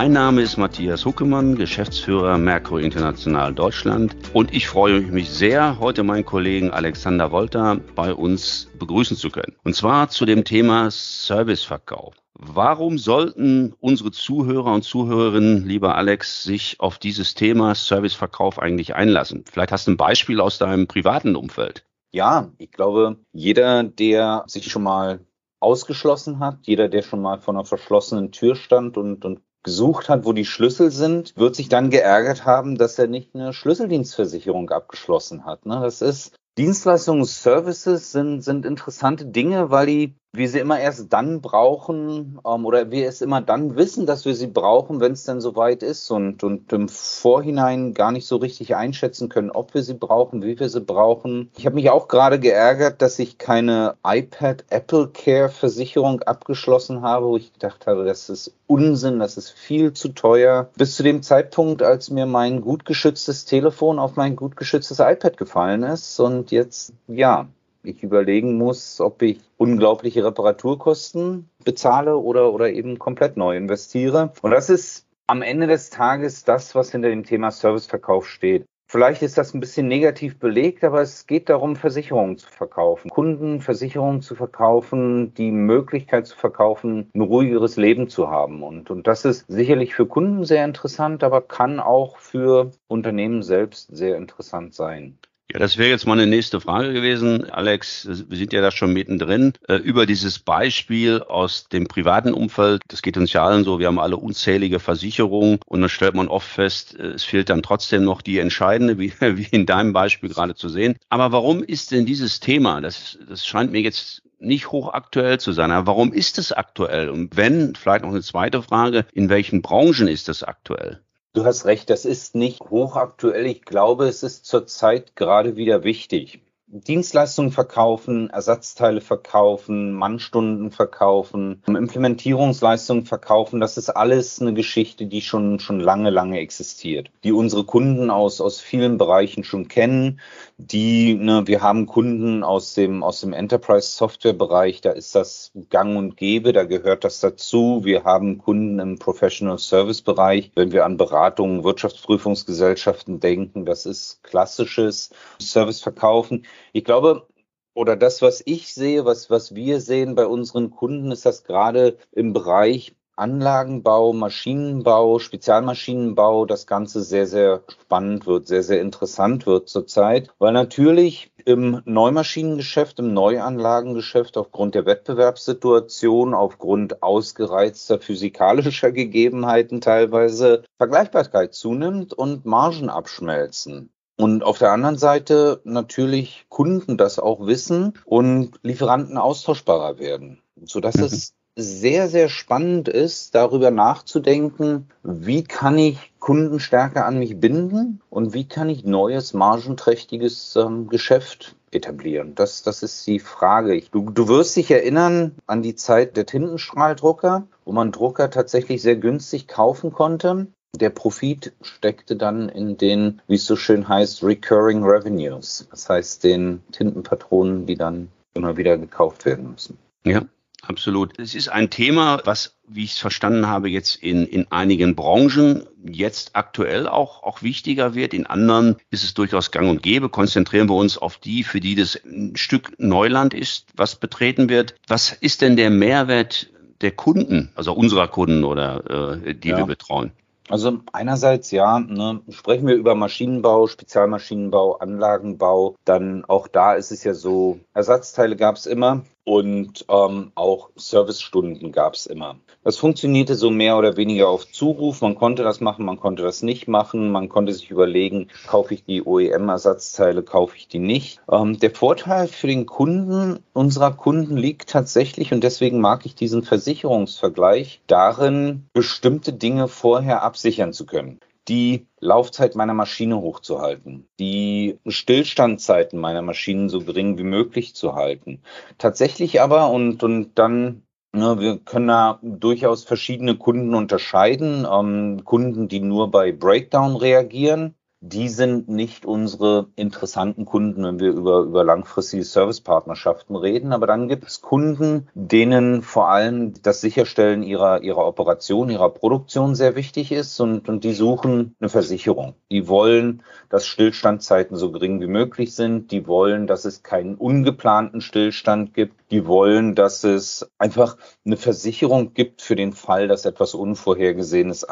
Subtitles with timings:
[0.00, 6.04] Mein Name ist Matthias Huckemann, Geschäftsführer Mercury International Deutschland und ich freue mich sehr, heute
[6.04, 9.56] meinen Kollegen Alexander Wolter bei uns begrüßen zu können.
[9.62, 12.14] Und zwar zu dem Thema Serviceverkauf.
[12.32, 19.44] Warum sollten unsere Zuhörer und Zuhörerinnen, lieber Alex, sich auf dieses Thema Serviceverkauf eigentlich einlassen?
[19.52, 21.84] Vielleicht hast du ein Beispiel aus deinem privaten Umfeld.
[22.10, 25.20] Ja, ich glaube, jeder, der sich schon mal
[25.60, 30.24] ausgeschlossen hat, jeder, der schon mal vor einer verschlossenen Tür stand und, und gesucht hat,
[30.24, 35.44] wo die Schlüssel sind, wird sich dann geärgert haben, dass er nicht eine Schlüsseldienstversicherung abgeschlossen
[35.44, 35.66] hat.
[35.66, 35.80] Ne?
[35.82, 41.40] Das ist Dienstleistungen, Services sind, sind interessante Dinge, weil die wir sie immer erst dann
[41.40, 45.40] brauchen ähm, oder wir es immer dann wissen, dass wir sie brauchen, wenn es dann
[45.40, 49.94] soweit ist und, und im Vorhinein gar nicht so richtig einschätzen können, ob wir sie
[49.94, 51.50] brauchen, wie wir sie brauchen.
[51.56, 57.26] Ich habe mich auch gerade geärgert, dass ich keine iPad Apple Care Versicherung abgeschlossen habe,
[57.26, 60.70] wo ich gedacht habe, das ist Unsinn, das ist viel zu teuer.
[60.76, 65.36] Bis zu dem Zeitpunkt, als mir mein gut geschütztes Telefon auf mein gut geschütztes iPad
[65.36, 67.48] gefallen ist und jetzt, ja,
[67.82, 74.32] ich überlegen muss, ob ich unglaubliche Reparaturkosten bezahle oder, oder eben komplett neu investiere.
[74.42, 78.64] Und das ist am Ende des Tages das, was hinter dem Thema Serviceverkauf steht.
[78.90, 83.60] Vielleicht ist das ein bisschen negativ belegt, aber es geht darum, Versicherungen zu verkaufen, Kunden
[83.60, 88.64] Versicherungen zu verkaufen, die Möglichkeit zu verkaufen, ein ruhigeres Leben zu haben.
[88.64, 93.94] Und, und das ist sicherlich für Kunden sehr interessant, aber kann auch für Unternehmen selbst
[93.96, 95.20] sehr interessant sein.
[95.52, 97.50] Ja, das wäre jetzt mal eine nächste Frage gewesen.
[97.50, 99.52] Alex, wir sind ja da schon mittendrin.
[99.66, 103.88] Äh, über dieses Beispiel aus dem privaten Umfeld, das geht uns ja allen so, wir
[103.88, 108.04] haben alle unzählige Versicherungen und dann stellt man oft fest, äh, es fehlt dann trotzdem
[108.04, 110.96] noch die entscheidende, wie, wie in deinem Beispiel gerade zu sehen.
[111.08, 115.70] Aber warum ist denn dieses Thema, das, das scheint mir jetzt nicht hochaktuell zu sein.
[115.70, 117.10] Aber warum ist es aktuell?
[117.10, 121.02] Und wenn, vielleicht noch eine zweite Frage, in welchen Branchen ist das aktuell?
[121.32, 123.46] Du hast recht, das ist nicht hochaktuell.
[123.46, 126.40] Ich glaube, es ist zurzeit gerade wieder wichtig.
[126.72, 135.58] Dienstleistungen verkaufen, Ersatzteile verkaufen, Mannstunden verkaufen, Implementierungsleistungen verkaufen, das ist alles eine Geschichte, die schon,
[135.58, 140.20] schon lange, lange existiert, die unsere Kunden aus, aus vielen Bereichen schon kennen,
[140.58, 145.50] die, ne, wir haben Kunden aus dem, aus dem Enterprise Software Bereich, da ist das
[145.70, 147.80] gang und gäbe, da gehört das dazu.
[147.82, 154.22] Wir haben Kunden im Professional Service Bereich, wenn wir an Beratungen, Wirtschaftsprüfungsgesellschaften denken, das ist
[154.22, 155.10] klassisches
[155.40, 156.44] Service verkaufen.
[156.72, 157.26] Ich glaube,
[157.74, 161.98] oder das, was ich sehe, was, was wir sehen bei unseren Kunden, ist, dass gerade
[162.12, 169.68] im Bereich Anlagenbau, Maschinenbau, Spezialmaschinenbau das Ganze sehr, sehr spannend wird, sehr, sehr interessant wird
[169.68, 180.64] zurzeit, weil natürlich im Neumaschinengeschäft, im Neuanlagengeschäft aufgrund der Wettbewerbssituation, aufgrund ausgereizter physikalischer Gegebenheiten teilweise
[180.78, 183.92] Vergleichbarkeit zunimmt und Margen abschmelzen.
[184.20, 190.96] Und auf der anderen Seite natürlich Kunden das auch wissen und Lieferanten austauschbarer werden, sodass
[190.96, 191.04] mhm.
[191.04, 198.02] es sehr, sehr spannend ist, darüber nachzudenken, wie kann ich Kunden stärker an mich binden
[198.10, 202.34] und wie kann ich neues, margenträchtiges ähm, Geschäft etablieren?
[202.34, 203.82] Das, das ist die Frage.
[203.90, 208.96] Du, du wirst dich erinnern an die Zeit der Tintenstrahldrucker, wo man Drucker tatsächlich sehr
[208.96, 210.48] günstig kaufen konnte.
[210.76, 215.66] Der Profit steckte dann in den, wie es so schön heißt, Recurring Revenues.
[215.70, 219.78] Das heißt, den Tintenpatronen, die dann immer wieder gekauft werden müssen.
[220.04, 220.22] Ja,
[220.62, 221.18] absolut.
[221.18, 225.66] Es ist ein Thema, was, wie ich es verstanden habe, jetzt in, in einigen Branchen
[225.84, 228.14] jetzt aktuell auch, auch wichtiger wird.
[228.14, 230.08] In anderen ist es durchaus gang und gäbe.
[230.08, 234.76] Konzentrieren wir uns auf die, für die das ein Stück Neuland ist, was betreten wird.
[234.86, 236.48] Was ist denn der Mehrwert
[236.80, 239.58] der Kunden, also unserer Kunden oder äh, die ja.
[239.58, 240.12] wir betreuen?
[240.50, 247.04] Also einerseits ja, ne, sprechen wir über Maschinenbau, Spezialmaschinenbau, Anlagenbau, dann auch da ist es
[247.04, 252.40] ja so, Ersatzteile gab es immer und ähm, auch Servicestunden gab es immer.
[252.64, 255.02] Das funktionierte so mehr oder weniger auf Zuruf.
[255.02, 257.12] Man konnte das machen, man konnte das nicht machen.
[257.12, 261.20] Man konnte sich überlegen, kaufe ich die OEM-Ersatzteile, kaufe ich die nicht.
[261.30, 266.42] Ähm, der Vorteil für den Kunden, unserer Kunden liegt tatsächlich, und deswegen mag ich diesen
[266.42, 275.98] Versicherungsvergleich, darin, bestimmte Dinge vorher absichern zu können die Laufzeit meiner Maschine hochzuhalten, die Stillstandzeiten
[275.98, 278.42] meiner Maschinen so gering wie möglich zu halten.
[278.78, 280.82] Tatsächlich aber, und, und dann
[281.12, 284.64] Ne, wir können da durchaus verschiedene Kunden unterscheiden.
[284.70, 291.10] Ähm, Kunden, die nur bei Breakdown reagieren, die sind nicht unsere interessanten Kunden, wenn wir
[291.10, 293.74] über, über langfristige Servicepartnerschaften reden.
[293.74, 299.54] Aber dann gibt es Kunden, denen vor allem das Sicherstellen ihrer, ihrer Operation, ihrer Produktion
[299.54, 302.34] sehr wichtig ist und, und die suchen eine Versicherung.
[302.50, 305.92] Die wollen, dass Stillstandzeiten so gering wie möglich sind.
[305.92, 308.94] Die wollen, dass es keinen ungeplanten Stillstand gibt.
[309.10, 310.96] Die wollen, dass es einfach
[311.26, 314.64] eine Versicherung gibt für den Fall, dass etwas Unvorhergesehenes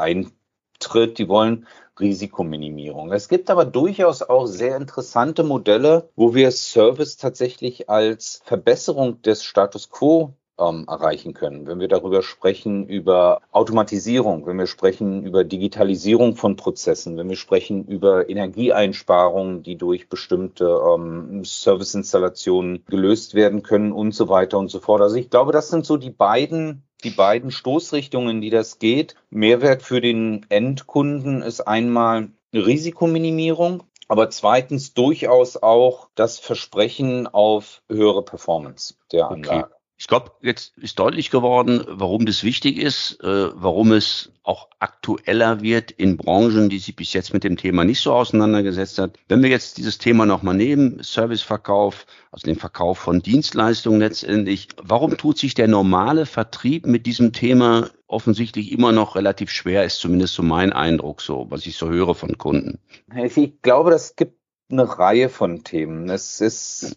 [0.78, 1.18] eintritt.
[1.18, 1.66] Die wollen
[2.00, 3.12] Risikominimierung.
[3.12, 9.42] Es gibt aber durchaus auch sehr interessante Modelle, wo wir Service tatsächlich als Verbesserung des
[9.42, 11.66] Status quo ähm, erreichen können.
[11.66, 17.36] Wenn wir darüber sprechen, über Automatisierung, wenn wir sprechen über Digitalisierung von Prozessen, wenn wir
[17.36, 24.68] sprechen über Energieeinsparungen, die durch bestimmte ähm, Serviceinstallationen gelöst werden können und so weiter und
[24.68, 25.00] so fort.
[25.00, 29.14] Also ich glaube, das sind so die beiden die beiden Stoßrichtungen, die das geht.
[29.30, 38.24] Mehrwert für den Endkunden ist einmal Risikominimierung, aber zweitens durchaus auch das Versprechen auf höhere
[38.24, 39.66] Performance der Anlage.
[39.66, 39.77] Okay.
[40.00, 45.60] Ich glaube, jetzt ist deutlich geworden, warum das wichtig ist, äh, warum es auch aktueller
[45.60, 49.18] wird in Branchen, die sich bis jetzt mit dem Thema nicht so auseinandergesetzt hat.
[49.26, 55.16] Wenn wir jetzt dieses Thema nochmal nehmen, Serviceverkauf, also den Verkauf von Dienstleistungen letztendlich, warum
[55.16, 60.34] tut sich der normale Vertrieb mit diesem Thema offensichtlich immer noch relativ schwer, ist zumindest
[60.34, 62.78] so mein Eindruck, so was ich so höre von Kunden.
[63.16, 64.38] Ich glaube, das gibt
[64.70, 66.08] eine Reihe von Themen.
[66.08, 66.96] Es ist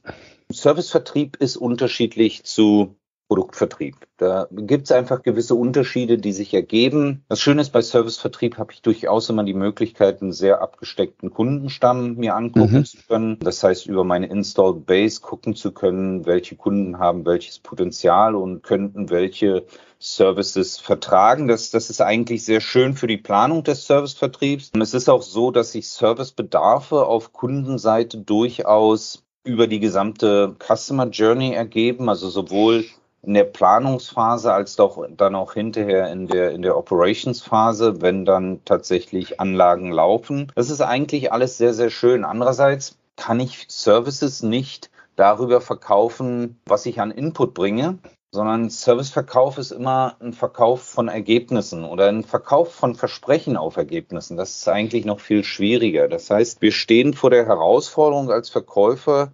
[0.53, 2.95] Servicevertrieb ist unterschiedlich zu
[3.31, 3.95] Produktvertrieb.
[4.17, 7.23] Da gibt es einfach gewisse Unterschiede, die sich ergeben.
[7.29, 12.15] Das Schöne ist, bei Servicevertrieb habe ich durchaus immer die Möglichkeit, einen sehr abgesteckten Kundenstamm
[12.15, 12.83] mir angucken mhm.
[12.85, 13.39] zu können.
[13.39, 18.63] Das heißt, über meine Install Base gucken zu können, welche Kunden haben welches Potenzial und
[18.63, 19.65] könnten welche
[19.97, 21.47] Services vertragen.
[21.47, 24.71] Das, das ist eigentlich sehr schön für die Planung des Servicevertriebs.
[24.75, 31.07] Und es ist auch so, dass sich Servicebedarfe auf Kundenseite durchaus über die gesamte Customer
[31.07, 32.85] Journey ergeben, also sowohl
[33.23, 38.61] in der Planungsphase als auch dann auch hinterher in der, in der Operationsphase, wenn dann
[38.65, 40.51] tatsächlich Anlagen laufen.
[40.55, 42.23] Das ist eigentlich alles sehr, sehr schön.
[42.23, 47.99] Andererseits kann ich Services nicht darüber verkaufen, was ich an Input bringe,
[48.33, 54.37] sondern Serviceverkauf ist immer ein Verkauf von Ergebnissen oder ein Verkauf von Versprechen auf Ergebnissen.
[54.37, 56.07] Das ist eigentlich noch viel schwieriger.
[56.07, 59.33] Das heißt, wir stehen vor der Herausforderung als Verkäufer,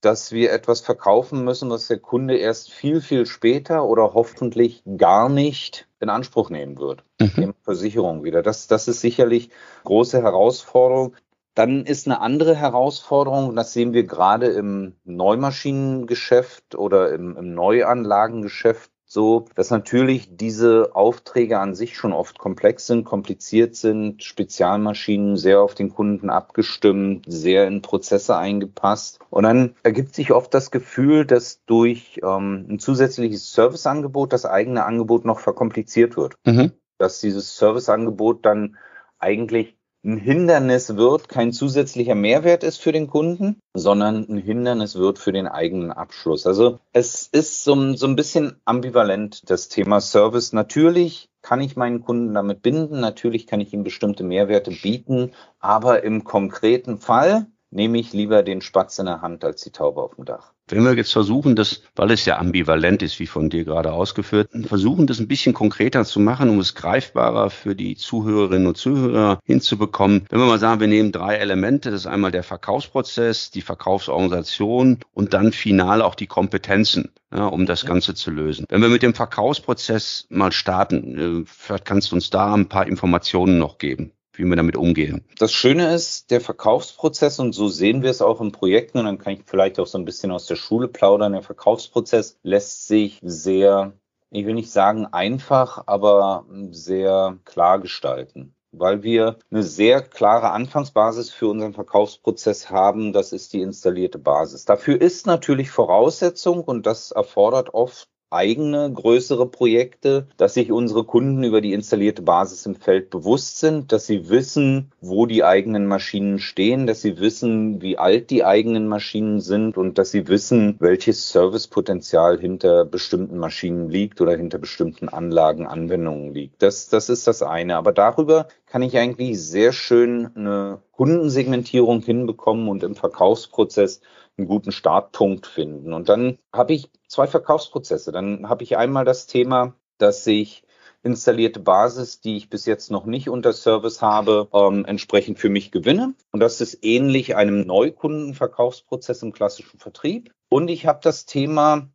[0.00, 5.28] dass wir etwas verkaufen müssen, was der Kunde erst viel, viel später oder hoffentlich gar
[5.28, 7.04] nicht in Anspruch nehmen wird.
[7.20, 7.54] Mhm.
[7.62, 8.42] Versicherung wieder.
[8.42, 9.50] Das, das ist sicherlich
[9.84, 11.16] große Herausforderung.
[11.58, 18.92] Dann ist eine andere Herausforderung, das sehen wir gerade im Neumaschinengeschäft oder im, im Neuanlagengeschäft
[19.06, 25.60] so, dass natürlich diese Aufträge an sich schon oft komplex sind, kompliziert sind, Spezialmaschinen sehr
[25.60, 29.18] auf den Kunden abgestimmt, sehr in Prozesse eingepasst.
[29.28, 34.84] Und dann ergibt sich oft das Gefühl, dass durch ähm, ein zusätzliches Serviceangebot das eigene
[34.84, 36.36] Angebot noch verkompliziert wird.
[36.46, 36.70] Mhm.
[36.98, 38.76] Dass dieses Serviceangebot dann
[39.18, 45.18] eigentlich ein Hindernis wird, kein zusätzlicher Mehrwert ist für den Kunden, sondern ein Hindernis wird
[45.18, 46.46] für den eigenen Abschluss.
[46.46, 50.52] Also es ist so, so ein bisschen ambivalent, das Thema Service.
[50.52, 56.04] Natürlich kann ich meinen Kunden damit binden, natürlich kann ich ihm bestimmte Mehrwerte bieten, aber
[56.04, 60.14] im konkreten Fall nehme ich lieber den Spatz in der Hand als die Taube auf
[60.14, 60.54] dem Dach.
[60.70, 64.50] Wenn wir jetzt versuchen, das, weil es ja ambivalent ist, wie von dir gerade ausgeführt,
[64.66, 69.40] versuchen, das ein bisschen konkreter zu machen, um es greifbarer für die Zuhörerinnen und Zuhörer
[69.44, 70.26] hinzubekommen.
[70.28, 74.98] Wenn wir mal sagen, wir nehmen drei Elemente, das ist einmal der Verkaufsprozess, die Verkaufsorganisation
[75.14, 78.66] und dann final auch die Kompetenzen, ja, um das Ganze zu lösen.
[78.68, 82.86] Wenn wir mit dem Verkaufsprozess mal starten, äh, vielleicht kannst du uns da ein paar
[82.86, 85.24] Informationen noch geben wie wir damit umgehen.
[85.38, 89.18] Das Schöne ist, der Verkaufsprozess, und so sehen wir es auch in Projekten, und dann
[89.18, 93.18] kann ich vielleicht auch so ein bisschen aus der Schule plaudern, der Verkaufsprozess lässt sich
[93.22, 93.92] sehr,
[94.30, 101.30] ich will nicht sagen einfach, aber sehr klar gestalten weil wir eine sehr klare Anfangsbasis
[101.30, 103.12] für unseren Verkaufsprozess haben.
[103.12, 104.64] Das ist die installierte Basis.
[104.64, 111.44] Dafür ist natürlich Voraussetzung und das erfordert oft eigene größere Projekte, dass sich unsere Kunden
[111.44, 116.38] über die installierte Basis im Feld bewusst sind, dass sie wissen, wo die eigenen Maschinen
[116.38, 121.30] stehen, dass sie wissen, wie alt die eigenen Maschinen sind und dass sie wissen, welches
[121.30, 126.62] Servicepotenzial hinter bestimmten Maschinen liegt oder hinter bestimmten Anlagen, Anwendungen liegt.
[126.62, 127.76] Das, das ist das eine.
[127.76, 134.00] Aber darüber kann ich eigentlich sehr schön eine Kundensegmentierung hinbekommen und im Verkaufsprozess
[134.38, 135.92] einen guten Startpunkt finden.
[135.92, 138.12] Und dann habe ich zwei Verkaufsprozesse.
[138.12, 140.62] Dann habe ich einmal das Thema, dass ich
[141.02, 145.70] installierte Basis, die ich bis jetzt noch nicht unter Service habe, ähm, entsprechend für mich
[145.70, 146.14] gewinne.
[146.32, 150.32] Und das ist ähnlich einem Neukundenverkaufsprozess im klassischen Vertrieb.
[150.48, 151.88] Und ich habe das Thema,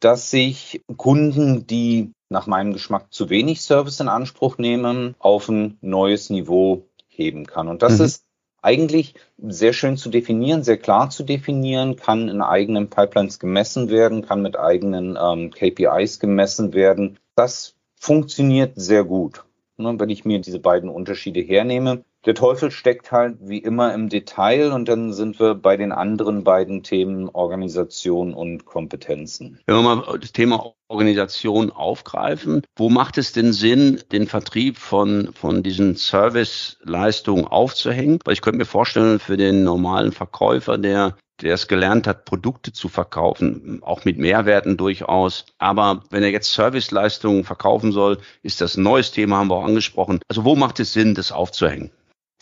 [0.00, 5.78] dass sich Kunden, die nach meinem Geschmack zu wenig Service in Anspruch nehmen, auf ein
[5.80, 7.68] neues Niveau heben kann.
[7.68, 8.04] Und das mhm.
[8.04, 8.25] ist
[8.66, 14.26] eigentlich sehr schön zu definieren, sehr klar zu definieren, kann in eigenen Pipelines gemessen werden,
[14.26, 17.18] kann mit eigenen ähm, KPIs gemessen werden.
[17.36, 19.44] Das funktioniert sehr gut.
[19.76, 24.08] Ne, wenn ich mir diese beiden Unterschiede hernehme, der Teufel steckt halt wie immer im
[24.08, 29.60] Detail und dann sind wir bei den anderen beiden Themen Organisation und Kompetenzen.
[29.66, 35.30] Wenn wir mal das Thema Organisation aufgreifen, wo macht es denn Sinn, den Vertrieb von,
[35.34, 38.18] von diesen Serviceleistungen aufzuhängen?
[38.24, 42.72] Weil ich könnte mir vorstellen, für den normalen Verkäufer, der der es gelernt hat, Produkte
[42.72, 45.44] zu verkaufen, auch mit Mehrwerten durchaus.
[45.58, 49.66] Aber wenn er jetzt Serviceleistungen verkaufen soll, ist das ein neues Thema, haben wir auch
[49.66, 50.20] angesprochen.
[50.28, 51.90] Also wo macht es Sinn, das aufzuhängen?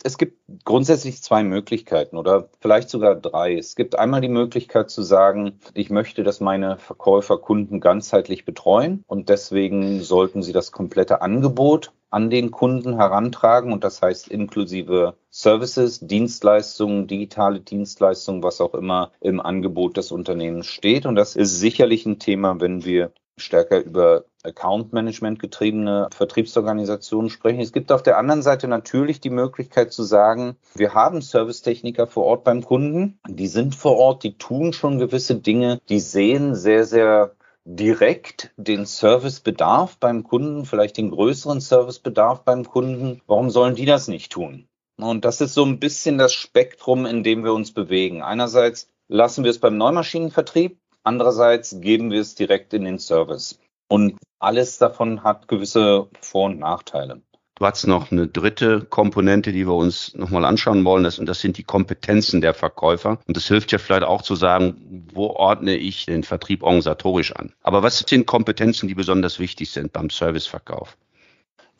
[0.03, 3.57] Es gibt grundsätzlich zwei Möglichkeiten oder vielleicht sogar drei.
[3.57, 9.03] Es gibt einmal die Möglichkeit zu sagen, ich möchte, dass meine Verkäufer Kunden ganzheitlich betreuen
[9.07, 15.15] und deswegen sollten sie das komplette Angebot an den Kunden herantragen und das heißt inklusive
[15.29, 21.05] Services, Dienstleistungen, digitale Dienstleistungen, was auch immer im Angebot des Unternehmens steht.
[21.05, 27.59] Und das ist sicherlich ein Thema, wenn wir stärker über Account Management getriebene Vertriebsorganisationen sprechen.
[27.59, 32.25] Es gibt auf der anderen Seite natürlich die Möglichkeit zu sagen, wir haben Servicetechniker vor
[32.25, 33.19] Ort beim Kunden.
[33.27, 38.85] Die sind vor Ort, die tun schon gewisse Dinge, die sehen sehr, sehr direkt den
[38.85, 43.21] Servicebedarf beim Kunden, vielleicht den größeren Servicebedarf beim Kunden.
[43.25, 44.67] Warum sollen die das nicht tun?
[44.97, 48.21] Und das ist so ein bisschen das Spektrum, in dem wir uns bewegen.
[48.21, 53.59] Einerseits lassen wir es beim Neumaschinenvertrieb, andererseits geben wir es direkt in den Service.
[53.87, 57.21] Und alles davon hat gewisse Vor- und Nachteile.
[57.57, 61.39] Du hast noch eine dritte Komponente, die wir uns nochmal anschauen wollen, das, und das
[61.39, 63.19] sind die Kompetenzen der Verkäufer.
[63.25, 67.53] Und das hilft ja vielleicht auch zu sagen, wo ordne ich den Vertrieb organisatorisch an.
[67.63, 70.97] Aber was sind Kompetenzen, die besonders wichtig sind beim Serviceverkauf?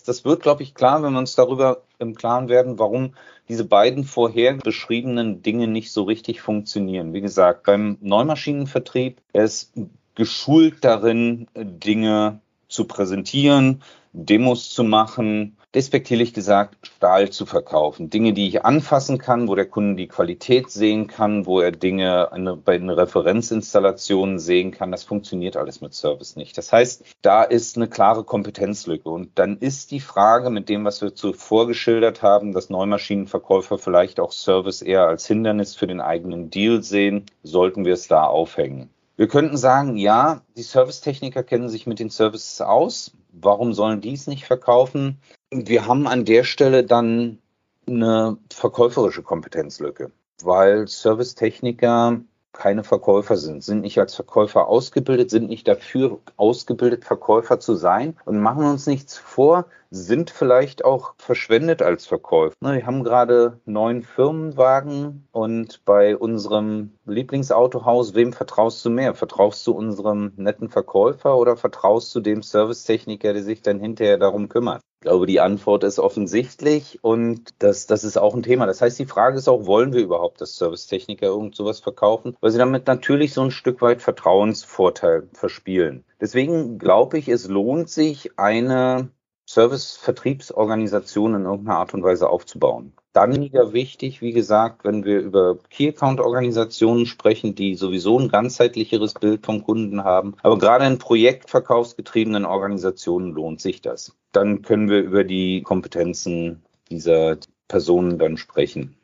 [0.05, 3.15] Das wird, glaube ich, klar, wenn wir uns darüber im Klaren werden, warum
[3.49, 7.13] diese beiden vorher beschriebenen Dinge nicht so richtig funktionieren.
[7.13, 9.73] Wie gesagt, beim Neumaschinenvertrieb, er ist
[10.15, 13.81] geschult darin, Dinge zu präsentieren,
[14.13, 18.09] Demos zu machen, despektierlich gesagt, Stahl zu verkaufen.
[18.09, 22.29] Dinge, die ich anfassen kann, wo der Kunde die Qualität sehen kann, wo er Dinge
[22.63, 24.91] bei den Referenzinstallationen sehen kann.
[24.91, 26.57] Das funktioniert alles mit Service nicht.
[26.57, 29.09] Das heißt, da ist eine klare Kompetenzlücke.
[29.09, 34.21] Und dann ist die Frage mit dem, was wir zuvor geschildert haben, dass Neumaschinenverkäufer vielleicht
[34.21, 38.89] auch Service eher als Hindernis für den eigenen Deal sehen, sollten wir es da aufhängen.
[39.17, 43.11] Wir könnten sagen, ja, die Servicetechniker kennen sich mit den Services aus.
[43.31, 45.19] Warum sollen die es nicht verkaufen?
[45.57, 47.39] Wir haben an der Stelle dann
[47.87, 50.11] eine verkäuferische Kompetenzlücke,
[50.43, 52.19] weil Servicetechniker
[52.51, 58.17] keine Verkäufer sind, sind nicht als Verkäufer ausgebildet, sind nicht dafür ausgebildet, Verkäufer zu sein
[58.25, 62.55] und machen uns nichts vor, sind vielleicht auch verschwendet als Verkäufer.
[62.59, 69.13] Wir haben gerade neun Firmenwagen und bei unserem Lieblingsautohaus, wem vertraust du mehr?
[69.13, 74.49] Vertraust du unserem netten Verkäufer oder vertraust du dem Servicetechniker, der sich dann hinterher darum
[74.49, 74.81] kümmert?
[75.05, 78.65] Ich glaube, die Antwort ist offensichtlich und das, das ist auch ein Thema.
[78.65, 82.35] Das heißt, die Frage ist auch, wollen wir überhaupt das Servicetechniker irgend sowas verkaufen?
[82.41, 86.05] Weil sie damit natürlich so ein Stück weit Vertrauensvorteil verspielen.
[86.19, 89.09] Deswegen glaube ich, es lohnt sich, eine
[89.47, 92.93] Service-Vertriebsorganisation in irgendeiner Art und Weise aufzubauen.
[93.13, 99.45] Dann wieder wichtig, wie gesagt, wenn wir über Key-Account-Organisationen sprechen, die sowieso ein ganzheitlicheres Bild
[99.45, 100.35] vom Kunden haben.
[100.41, 104.17] Aber gerade in projektverkaufsgetriebenen Organisationen lohnt sich das.
[104.35, 107.37] Dann können wir über die Kompetenzen dieser
[107.67, 108.97] Personen dann sprechen.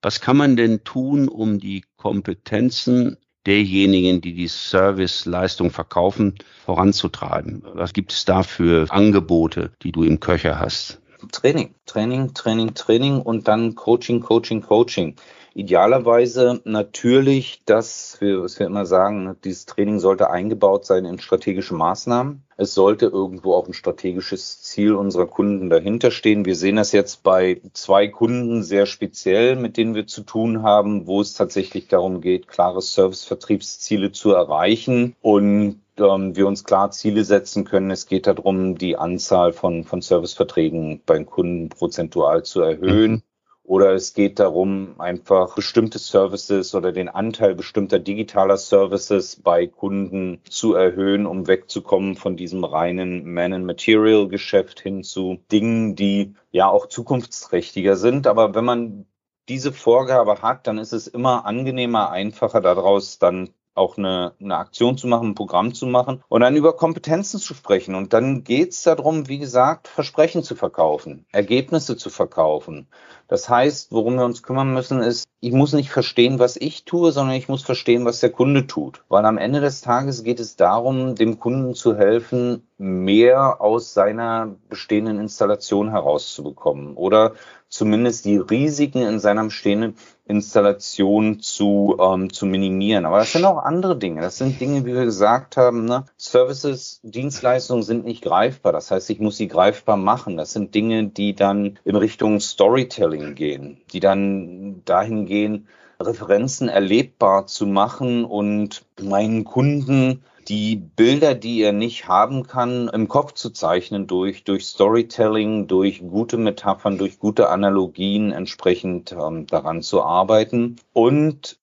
[0.00, 3.16] Was kann man denn tun, um die Kompetenzen
[3.46, 7.64] derjenigen, die die Serviceleistung verkaufen, voranzutreiben?
[7.72, 11.00] Was gibt es da für Angebote, die du im Köcher hast?
[11.32, 15.16] Training, Training, Training, Training und dann Coaching, Coaching, Coaching.
[15.58, 21.74] Idealerweise natürlich, dass wir, was wir immer sagen, dieses Training sollte eingebaut sein in strategische
[21.74, 22.44] Maßnahmen.
[22.56, 26.44] Es sollte irgendwo auch ein strategisches Ziel unserer Kunden dahinter stehen.
[26.44, 31.08] Wir sehen das jetzt bei zwei Kunden sehr speziell, mit denen wir zu tun haben,
[31.08, 37.24] wo es tatsächlich darum geht, klare Service-Vertriebsziele zu erreichen und ähm, wir uns klar Ziele
[37.24, 37.90] setzen können.
[37.90, 43.10] Es geht darum, die Anzahl von, von Serviceverträgen beim Kunden prozentual zu erhöhen.
[43.10, 43.22] Mhm
[43.68, 50.40] oder es geht darum, einfach bestimmte Services oder den Anteil bestimmter digitaler Services bei Kunden
[50.48, 57.96] zu erhöhen, um wegzukommen von diesem reinen Man-and-Material-Geschäft hin zu Dingen, die ja auch zukunftsträchtiger
[57.96, 58.26] sind.
[58.26, 59.04] Aber wenn man
[59.50, 64.98] diese Vorgabe hat, dann ist es immer angenehmer, einfacher daraus dann auch eine, eine Aktion
[64.98, 67.94] zu machen, ein Programm zu machen und dann über Kompetenzen zu sprechen.
[67.94, 72.88] Und dann geht es darum, wie gesagt, Versprechen zu verkaufen, Ergebnisse zu verkaufen.
[73.28, 77.12] Das heißt, worum wir uns kümmern müssen, ist, ich muss nicht verstehen, was ich tue,
[77.12, 79.04] sondern ich muss verstehen, was der Kunde tut.
[79.08, 84.56] Weil am Ende des Tages geht es darum, dem Kunden zu helfen, mehr aus seiner
[84.68, 87.34] bestehenden Installation herauszubekommen oder
[87.68, 93.06] zumindest die Risiken in seiner bestehenden Installation zu, ähm, zu minimieren.
[93.06, 94.20] Aber das sind auch andere Dinge.
[94.20, 96.04] Das sind Dinge, wie wir gesagt haben, ne?
[96.16, 98.72] Services, Dienstleistungen sind nicht greifbar.
[98.72, 100.36] Das heißt, ich muss sie greifbar machen.
[100.36, 105.68] Das sind Dinge, die dann in Richtung Storytelling gehen, die dann dahin gehen,
[106.00, 113.08] Referenzen erlebbar zu machen und meinen Kunden die Bilder, die er nicht haben kann, im
[113.08, 119.82] Kopf zu zeichnen durch, durch Storytelling, durch gute Metaphern, durch gute Analogien entsprechend ähm, daran
[119.82, 120.76] zu arbeiten.
[120.94, 121.58] Und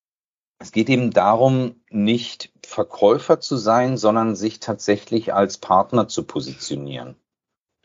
[0.60, 7.16] es geht eben darum, nicht Verkäufer zu sein, sondern sich tatsächlich als Partner zu positionieren.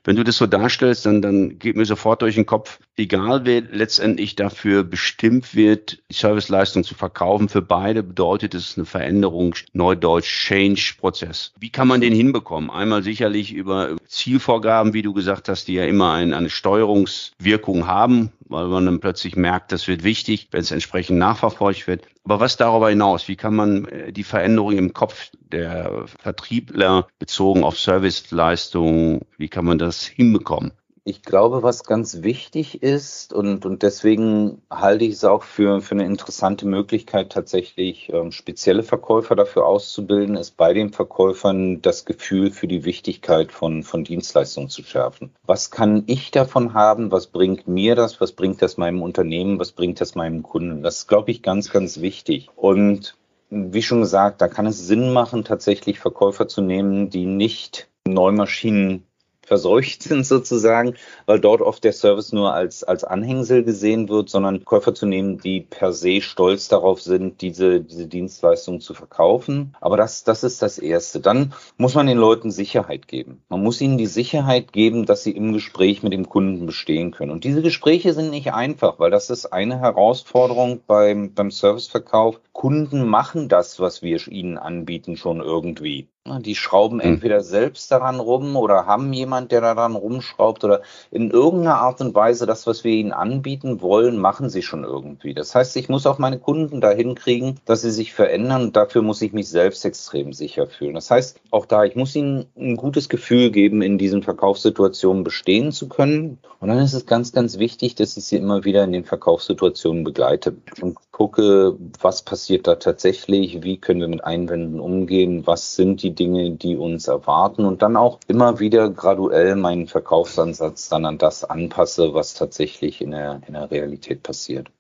[0.04, 3.62] Wenn du das so darstellst, dann, dann geht mir sofort durch den Kopf, egal wer
[3.62, 10.46] letztendlich dafür bestimmt wird, die Serviceleistung zu verkaufen, für beide bedeutet es eine Veränderung, Neudeutsch
[10.46, 11.52] Change-Prozess.
[11.58, 12.70] Wie kann man den hinbekommen?
[12.70, 18.30] Einmal sicherlich über Zielvorgaben, wie du gesagt hast, die ja immer ein, eine Steuerungswirkung haben,
[18.40, 22.02] weil man dann plötzlich merkt, das wird wichtig, wenn es entsprechend nachverfolgt wird.
[22.24, 23.28] Aber was darüber hinaus?
[23.28, 29.64] Wie kann man äh, die Veränderung im Kopf der Vertriebler bezogen auf Serviceleistungen, wie kann
[29.64, 30.72] man das hinbekommen?
[31.10, 35.96] Ich glaube, was ganz wichtig ist und, und deswegen halte ich es auch für, für
[35.96, 42.52] eine interessante Möglichkeit, tatsächlich ähm, spezielle Verkäufer dafür auszubilden, ist bei den Verkäufern das Gefühl
[42.52, 45.34] für die Wichtigkeit von, von Dienstleistungen zu schärfen.
[45.44, 47.10] Was kann ich davon haben?
[47.10, 48.20] Was bringt mir das?
[48.20, 49.58] Was bringt das meinem Unternehmen?
[49.58, 50.84] Was bringt das meinem Kunden?
[50.84, 52.50] Das ist, glaube ich, ganz, ganz wichtig.
[52.54, 53.16] Und
[53.50, 59.09] wie schon gesagt, da kann es Sinn machen, tatsächlich Verkäufer zu nehmen, die nicht Neumaschinen
[59.50, 60.94] verseucht sind sozusagen,
[61.26, 65.38] weil dort oft der Service nur als, als Anhängsel gesehen wird, sondern Käufer zu nehmen,
[65.38, 69.74] die per se stolz darauf sind, diese, diese Dienstleistung zu verkaufen.
[69.80, 71.18] Aber das, das ist das Erste.
[71.18, 73.42] Dann muss man den Leuten Sicherheit geben.
[73.48, 77.32] Man muss ihnen die Sicherheit geben, dass sie im Gespräch mit dem Kunden bestehen können.
[77.32, 82.40] Und diese Gespräche sind nicht einfach, weil das ist eine Herausforderung beim, beim Serviceverkauf.
[82.52, 86.06] Kunden machen das, was wir ihnen anbieten, schon irgendwie.
[86.38, 87.14] Die schrauben hm.
[87.14, 92.14] entweder selbst daran rum oder haben jemand, der daran rumschraubt oder in irgendeiner Art und
[92.14, 95.34] Weise das, was wir ihnen anbieten wollen, machen sie schon irgendwie.
[95.34, 99.02] Das heißt, ich muss auch meine Kunden dahin kriegen, dass sie sich verändern und dafür
[99.02, 100.94] muss ich mich selbst extrem sicher fühlen.
[100.94, 105.72] Das heißt, auch da, ich muss ihnen ein gutes Gefühl geben, in diesen Verkaufssituationen bestehen
[105.72, 106.38] zu können.
[106.60, 110.04] Und dann ist es ganz, ganz wichtig, dass ich sie immer wieder in den Verkaufssituationen
[110.04, 116.02] begleite und gucke, was passiert da tatsächlich, wie können wir mit Einwänden umgehen, was sind
[116.02, 121.16] die Dinge, die uns erwarten und dann auch immer wieder graduell meinen Verkaufsansatz dann an
[121.16, 124.70] das anpasse, was tatsächlich in der, in der Realität passiert.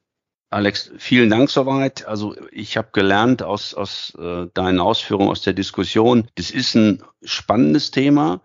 [0.52, 2.06] Alex, vielen Dank soweit.
[2.06, 7.02] Also ich habe gelernt aus, aus äh, deinen Ausführungen, aus der Diskussion, das ist ein
[7.22, 8.40] spannendes Thema.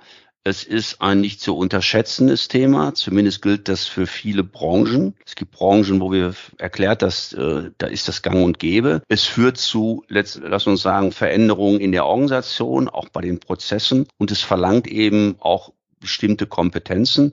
[0.47, 2.93] Es ist ein nicht zu unterschätzendes Thema.
[2.93, 5.15] Zumindest gilt das für viele Branchen.
[5.25, 9.01] Es gibt Branchen, wo wir erklärt, dass äh, da ist das Gang und Gäbe.
[9.07, 14.07] Es führt zu, lass uns sagen, Veränderungen in der Organisation, auch bei den Prozessen.
[14.17, 17.31] Und es verlangt eben auch bestimmte Kompetenzen.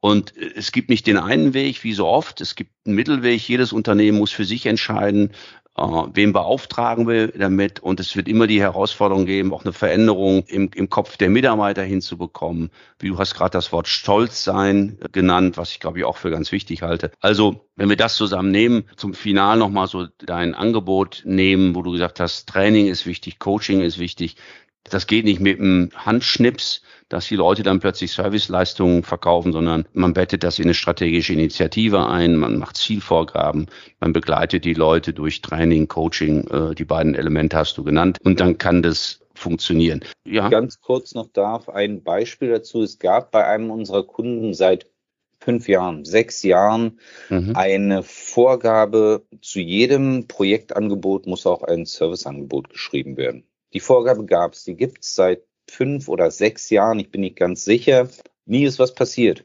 [0.00, 2.40] Und es gibt nicht den einen Weg, wie so oft.
[2.40, 3.46] Es gibt einen Mittelweg.
[3.46, 5.30] Jedes Unternehmen muss für sich entscheiden,
[5.76, 7.80] äh, wen beauftragen wir damit.
[7.80, 11.82] Und es wird immer die Herausforderung geben, auch eine Veränderung im, im Kopf der Mitarbeiter
[11.82, 12.70] hinzubekommen.
[12.98, 16.30] Wie du hast gerade das Wort Stolz sein genannt, was ich glaube ich auch für
[16.30, 17.10] ganz wichtig halte.
[17.20, 21.92] Also wenn wir das zusammen nehmen, zum Final nochmal so dein Angebot nehmen, wo du
[21.92, 24.36] gesagt hast, Training ist wichtig, Coaching ist wichtig.
[24.84, 30.14] Das geht nicht mit einem Handschnips, dass die Leute dann plötzlich Serviceleistungen verkaufen, sondern man
[30.14, 33.66] bettet das in eine strategische Initiative ein, man macht Zielvorgaben,
[34.00, 38.40] man begleitet die Leute durch Training, Coaching, äh, die beiden Elemente hast du genannt, und
[38.40, 40.00] dann kann das funktionieren.
[40.24, 40.48] Ja.
[40.48, 42.82] Ganz kurz noch darf ein Beispiel dazu.
[42.82, 44.86] Es gab bei einem unserer Kunden seit
[45.40, 47.52] fünf Jahren, sechs Jahren mhm.
[47.56, 53.44] eine Vorgabe, zu jedem Projektangebot muss auch ein Serviceangebot geschrieben werden.
[53.72, 57.36] Die Vorgabe gab es, die gibt es seit fünf oder sechs Jahren, ich bin nicht
[57.36, 58.08] ganz sicher.
[58.44, 59.44] Nie ist was passiert.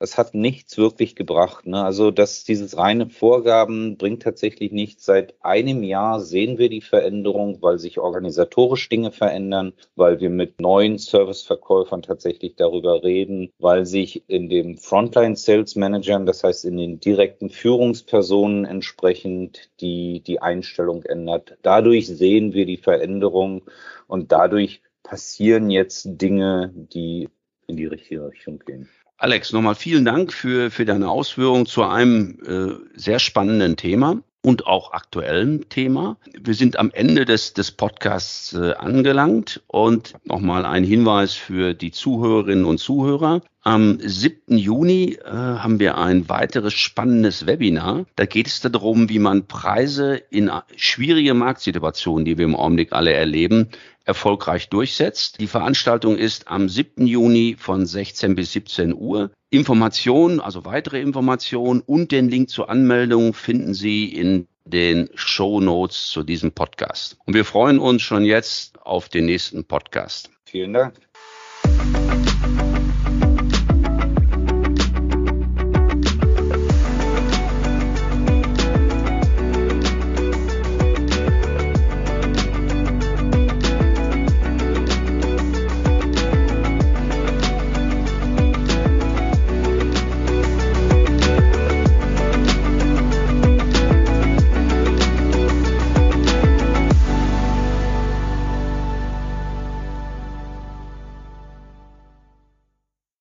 [0.00, 1.66] Es hat nichts wirklich gebracht.
[1.66, 1.84] Ne?
[1.84, 5.04] Also dass dieses reine Vorgaben bringt tatsächlich nichts.
[5.04, 10.58] Seit einem Jahr sehen wir die Veränderung, weil sich organisatorisch Dinge verändern, weil wir mit
[10.58, 16.78] neuen Serviceverkäufern tatsächlich darüber reden, weil sich in dem Frontline Sales Managern, das heißt in
[16.78, 21.58] den direkten Führungspersonen entsprechend die, die Einstellung ändert.
[21.60, 23.62] Dadurch sehen wir die Veränderung
[24.06, 27.28] und dadurch passieren jetzt Dinge, die
[27.66, 28.88] in die richtige Richtung gehen.
[29.20, 34.66] Alex, nochmal vielen Dank für, für deine Ausführungen zu einem äh, sehr spannenden Thema und
[34.66, 36.16] auch aktuellen Thema.
[36.40, 41.90] Wir sind am Ende des, des Podcasts äh, angelangt und nochmal ein Hinweis für die
[41.90, 43.42] Zuhörerinnen und Zuhörer.
[43.60, 44.56] Am 7.
[44.56, 48.06] Juni äh, haben wir ein weiteres spannendes Webinar.
[48.16, 53.12] Da geht es darum, wie man Preise in schwierige Marktsituationen, die wir im Augenblick alle
[53.12, 53.68] erleben,
[54.10, 55.40] erfolgreich durchsetzt.
[55.40, 57.06] Die Veranstaltung ist am 7.
[57.06, 59.30] Juni von 16 bis 17 Uhr.
[59.50, 66.08] Informationen, also weitere Informationen und den Link zur Anmeldung finden Sie in den Show Notes
[66.08, 67.18] zu diesem Podcast.
[67.24, 70.30] Und wir freuen uns schon jetzt auf den nächsten Podcast.
[70.44, 71.09] Vielen Dank.